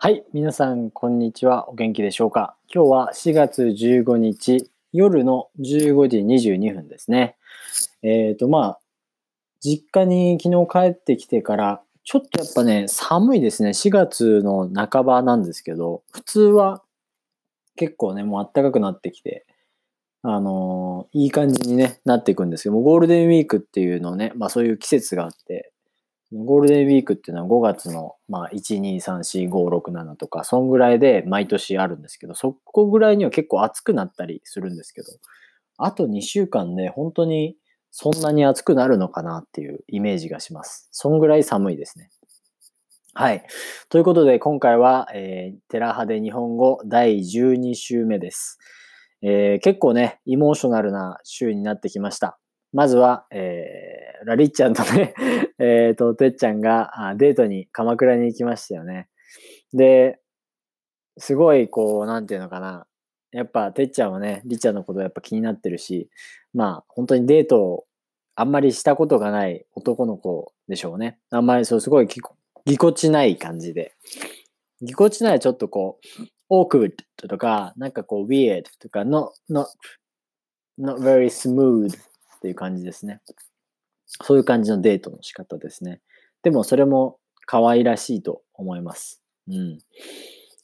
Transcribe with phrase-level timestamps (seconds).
[0.00, 1.68] はい、皆さん、こんにちは。
[1.68, 2.54] お元気でしょうか？
[2.72, 6.18] 今日は4月15日、夜の15時
[6.52, 7.34] 22分ですね。
[8.02, 8.80] えっ、ー、と、まあ、
[9.60, 13.70] 実家に昨日帰ってきてから、ちょっとやっぱね、寒いですね。
[13.70, 16.84] 4月の半ばなんですけど、普通は
[17.74, 19.46] 結構ね、もう暖かくなってきて、
[20.22, 25.72] あのー、いい感じにね、なっていくんですけども、ゴールデンウィークっていうのね、まあそういう季節があって、
[26.32, 35.08] ゴールデンウィークっていうのは5月の、まあ、1、2、3、4、5、6、7とか、そんぐらいで毎年あるんですけど、そこぐらいには結構暑くなったりするんですけど、
[35.78, 37.56] あと2週間で本当に
[37.90, 40.88] そんなに暑くなるのかなっていうイメージがします。
[40.92, 42.10] そんぐらい寒いですね。
[43.14, 43.44] はい。
[43.88, 48.58] ということで、今回は、えー、テラハで日本語第12週目です。
[49.22, 52.38] えー、結構ね、イモーショナルな週になってきました。
[52.72, 55.14] まずは、えー、ラリッちゃんとね、
[55.58, 59.08] えっと、てっちゃんがデートに鎌倉に行きましたよね。
[59.72, 60.20] で、
[61.16, 62.86] すごい、こう、なんていうのかな。
[63.32, 66.08] やっぱ、てっちゃんはね、りっちゃんのことやっぱ気になってるし、
[66.54, 67.86] まあ、本当にデートを
[68.34, 71.18] あんまりしたことがない男の子でしょうね。
[71.30, 72.20] あんまりそう、すごいぎ
[72.78, 73.94] こちない感じで。
[74.80, 75.98] ぎこちないちょっとこ
[76.50, 76.92] う、awkward
[77.28, 79.66] とか、なんかこう、weird とか、not, not,
[80.78, 81.98] not very smooth
[82.38, 83.20] っていう感じですね。
[84.22, 86.00] そういう感じのデートの仕方ですね。
[86.42, 89.22] でもそれも可愛らしいと思います。
[89.48, 89.78] うん。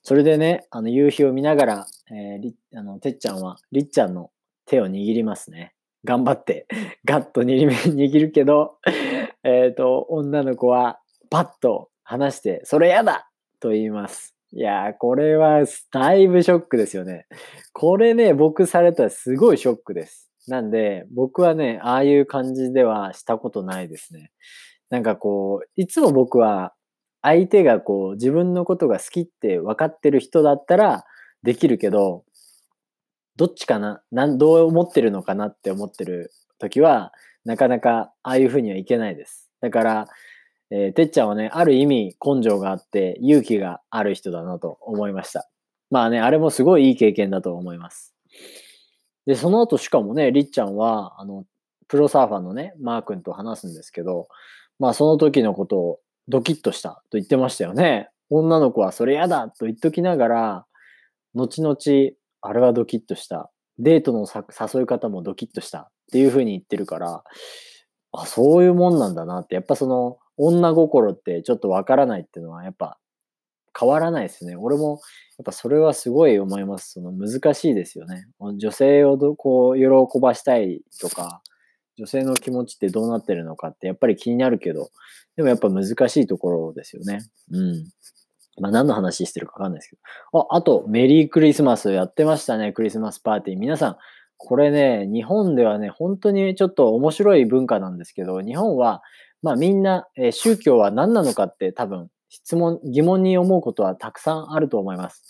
[0.02, 4.30] それでね、あの夕日を見ながら、えー、あのてっちゃんはりっちゃんの
[4.66, 5.74] 手を握りますね。
[6.04, 6.66] 頑張って、
[7.04, 8.78] ガッと 握るけど、
[9.42, 11.00] えっ、と、女の子は
[11.30, 14.34] パッと離して、それやだと言います。
[14.52, 17.26] いやー、これはだいぶショックですよね。
[17.72, 20.30] これね、僕されたらすごいショックです。
[20.46, 24.30] なんで、僕はね、ああいう感じではしたことないですね。
[24.90, 26.74] なんかこう、いつも僕は
[27.22, 31.04] 相手がこう自分のことが好きって分かってる人だったら
[31.42, 32.24] できるけど、
[33.36, 37.12] どっちかななんどう思ってるのかなって思ってる時は、
[37.44, 39.50] なかなかああいうふうにはいけないです。
[39.60, 40.08] だから、
[40.70, 45.48] えー、てっちゃんはね、ある意味根性があって勇気がある人だなと思いました。
[45.90, 48.14] まあね、あれもすごいいい経験だと思います。
[49.26, 51.44] で、その後しかもね、りっちゃんは、あの、
[51.88, 54.28] プロサーファーのね、マー君と話すんですけど、
[54.78, 58.08] まあその時のことをドキッとしたと言ってましたよね。
[58.30, 60.66] 女の子はそれ嫌だと言っときながら、
[61.34, 61.76] 後々、
[62.40, 63.50] あれはドキッとした。
[63.78, 64.26] デートの
[64.76, 67.24] 誘い方もドキッとしたっていう風に言ってるから、
[68.12, 72.98] あ、そういうもんなんだなって、やっぱその女心ってちょっとわからないっていうのはやっぱ
[73.78, 74.56] 変わらないですね。
[74.56, 75.00] 俺も、
[75.38, 76.92] やっぱそれはすごい思います。
[76.92, 78.26] その難しいですよね。
[78.56, 81.42] 女性をどこう喜ばしたいとか、
[81.96, 84.90] 女性の気持ちってどうなってるのかってやっぱり気になるけど、
[85.36, 85.90] でもやっぱ難し
[86.20, 87.20] いところですよね。
[87.50, 87.84] うん。
[88.60, 89.96] まあ何の話してるかわかんないですけ
[90.32, 90.40] ど。
[90.40, 92.72] あ、あと、メリークリスマスやってましたね。
[92.72, 93.58] クリスマスパーティー。
[93.58, 93.96] 皆さん、
[94.36, 99.02] これね、日本ではね、本当にちょっと面白い文化なんですけど、日本は、
[99.42, 105.22] まあみんな、えー、宗教は何なのかって多分質問、疑問に思うことはたくさんあると思います。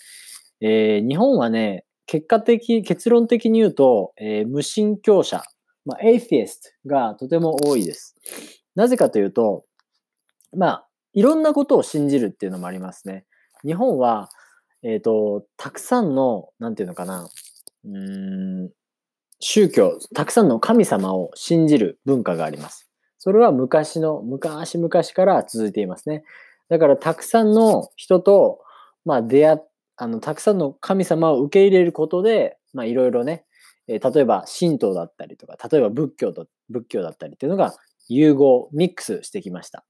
[0.61, 5.43] えー、日本はね、結果的、結論的に言うと、えー、無神教者、
[5.85, 8.17] まあ、エイフィエストがとても多いです。
[8.75, 9.65] なぜかというと、
[10.57, 13.27] まあ、いろんなことを信じるっていうのもありますね。
[13.65, 14.31] 日本は、
[14.83, 17.29] えっ、ー、と、たくさんの、なんていうのかな、
[17.85, 18.71] うん、
[19.41, 22.89] 宗教、たくさんの神様を信じる文化があります。
[23.19, 26.25] それは昔の、昔々から続いていますね。
[26.69, 28.61] だからたくさんの人と、
[29.05, 29.61] まあ出会、
[29.97, 33.45] あの、たくさんの神様を受け入れることで、まあいろいろね、
[33.87, 37.75] えー、例えば神道だったりとか、例えば仏教と、仏教だったりっていうのが
[38.09, 39.85] 融合、ミックスしてきました。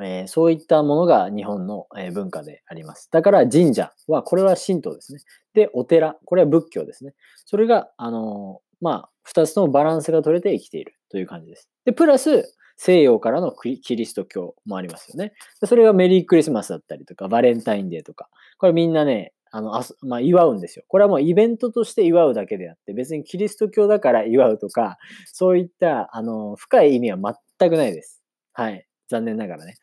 [0.00, 3.08] えー、そういったものが日本の、え、文化であります。
[3.10, 5.20] だから神社は、これは神道ですね。
[5.52, 7.14] で、お寺、これは仏教ですね。
[7.44, 11.68] それが、あのー、まあ、二つのバランスが取れて生きているという感じです。
[11.84, 15.34] で、プラス、西洋からのキリスト教もありますよね。
[15.66, 20.84] それがメリークリスマスだったりとか、バレンタインデーとか、これみんなね、あの、あまあ、祝うんですよ。
[20.88, 24.96] これはもうイベントとして祝うだけであって、別にキリスト教だから祝うとか、
[25.26, 28.22] そういった、あの、深い意味は全くないです。
[28.54, 28.86] はい。
[29.10, 29.74] 残念ながらね。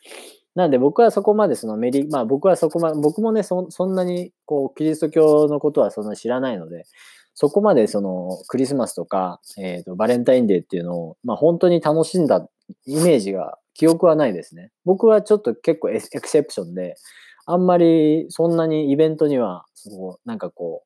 [0.56, 6.86] なんで僕はそこまでそのメリー、まあ僕はそこまで、僕もね、そそんなにこう、キリスト教のことはそんな知らないので、
[7.36, 12.48] そこまでそのクリスマスとか、えっ、ー、と、バレンタインデーっていうのを、まあ本当に楽しんだ
[12.86, 14.72] イメージが、記憶はないですね。
[14.86, 16.96] 僕はちょっと結構エクセプションで、
[17.46, 20.84] あんまりそんなにイベントには、そう、なんかこ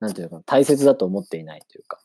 [0.00, 2.00] う、なんていうのか、大切だと思っていないというか、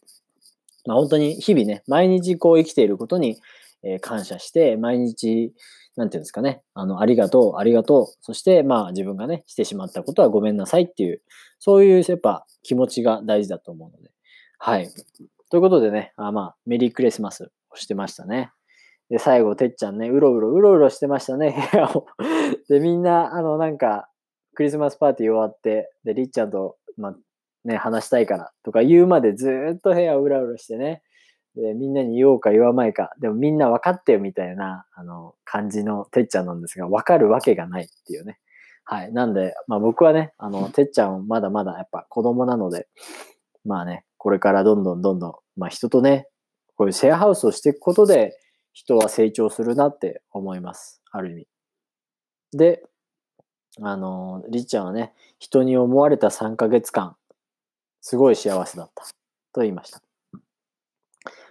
[0.85, 3.39] まあ本当に日々ね、毎日こう生きていることに、
[3.83, 5.53] え、感謝して、毎日
[5.97, 8.07] なんていうんですかね、あの、ありがとう、ありがとう。
[8.21, 11.21] そして、まあ自分がね、してしまったことはごめんなさいっていう、
[11.57, 14.11] そういうやっぱ気持ちが大事だと思うので。
[14.59, 14.89] はい。
[15.49, 18.51] ということでね、あまあ、メリークリスマスをしてましたね。
[19.09, 22.07] で、最後、てっちゃんね、うろうろ、うろうろしてましたね、部屋を。
[22.69, 24.09] で、みんな、あの、なんか、
[24.53, 27.15] クリスマスパーティー終わって、で、りっちゃんと、ま、
[27.63, 31.01] ね、話したいからとか言うまでずっと部屋をうろうろしてね、
[31.55, 38.39] で、みんなに言おうか言わないか、でもみんな分かってよみたいな、あの、感じのてっちゃんなんですが、分かるわけがないっていうね。
[38.85, 39.11] はい。
[39.11, 42.87] なんで、まあ僕はね、あの、てっちゃんまだまだやっぱ子供なので、
[43.65, 46.27] まあね、これからどんどんどんどん、まあ人とね、
[46.75, 48.37] こういうシェアハウスをしていくことで、
[48.77, 51.01] 人は成長するなって思います。
[51.09, 51.47] ある意味。
[52.55, 52.83] で、
[53.81, 57.15] あの、りっちゃんはね、人に思われた3ヶ月間、
[58.01, 59.03] すごい幸せだった
[59.51, 60.03] と言いました。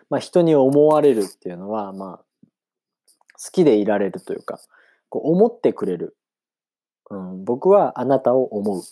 [0.09, 2.47] まあ、人に思われるっていうのは、まあ、
[3.45, 4.61] 好きでいられるというか、
[5.09, 6.17] こう思ってくれる。
[7.11, 8.85] うん、僕はあなたを思うっ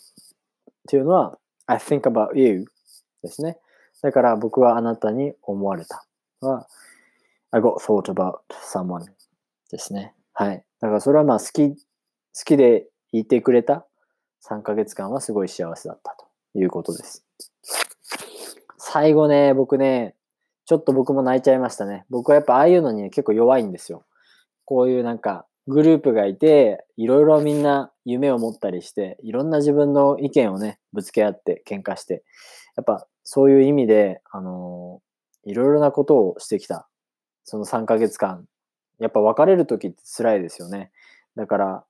[0.89, 2.65] ていうのは、I think about you
[3.23, 3.61] ですね。
[4.03, 6.05] だから僕はあなたに思われた。
[6.41, 6.67] は、
[7.55, 8.39] I got thought about
[8.75, 9.05] someone
[9.71, 10.13] ですね。
[10.33, 10.65] はい。
[10.81, 11.77] だからそれはまあ好き、好
[12.45, 13.87] きでいてくれた
[14.49, 17.25] 3ヶ月間はすごい幸せだったということです。
[18.77, 20.17] 最後ね、僕ね、
[20.67, 22.05] ちょっと僕も泣いちゃいましたね。
[22.11, 24.05] 僕はやっぱああいうのに、ね、結構弱いんですよ。
[24.65, 32.25] こういうなんかグループがいて、いろいろみんな夢を持ったりして、いろんな自分の意見をね、ぶつけ合って喧嘩して、
[32.77, 36.89] やっぱそういう意味で、あのー、いろいろなことをしてきた。
[37.45, 38.47] その3ヶ月間。
[38.99, 40.91] やっぱ別れる時って辛いですよね。
[41.37, 41.85] だから、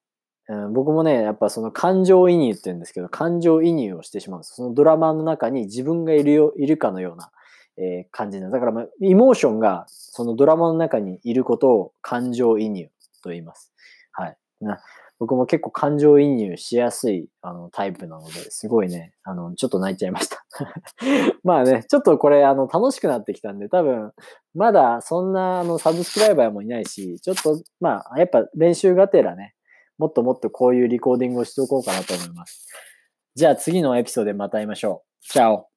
[0.48, 4.54] うん、僕もね、やっぱその感情移入って言うんですけど、感情移入をしてしまうんです。
[4.56, 7.30] そのドラマの中に自分がいるよ、いるかのような。
[7.76, 12.88] えー、感じなだから、まあ、イモーションがそのドラマの中にいることを感情移入
[13.22, 13.72] と言います。
[14.12, 14.36] はい。
[14.60, 14.78] な
[15.24, 20.44] 僕も結構感情移入しやすいあのタイプなので、すごいね、あの、ちょっと泣いちゃいました
[21.42, 24.12] まあね、ちょっとこれ、あの、楽しくなってきたんで、多分、
[24.54, 29.54] まだそんな、あの、サブスクライバーもいないし、ちょっと、まあ、やっぱ練習がてらね、
[29.96, 32.68] もっともっとこういうリコーディングをしておこうかなと思います。
[33.34, 35.26] じゃあ次のエピソードでまた会いましょう。
[35.26, 35.73] チャオ